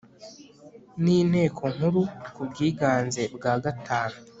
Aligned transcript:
n 1.03 1.05
Inteko 1.17 1.63
Nkuru 1.75 2.01
ku 2.33 2.41
bwiganze 2.49 3.21
bwa 3.35 3.53
gatanu 3.63 4.17